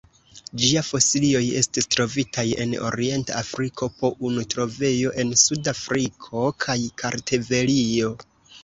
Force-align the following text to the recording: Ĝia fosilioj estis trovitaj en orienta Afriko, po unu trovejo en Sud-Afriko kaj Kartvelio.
Ĝia 0.61 0.81
fosilioj 0.85 1.41
estis 1.59 1.87
trovitaj 1.95 2.47
en 2.65 2.73
orienta 2.89 3.37
Afriko, 3.43 3.91
po 4.01 4.13
unu 4.31 4.47
trovejo 4.55 5.15
en 5.27 5.37
Sud-Afriko 5.45 6.47
kaj 6.67 6.81
Kartvelio. 7.05 8.15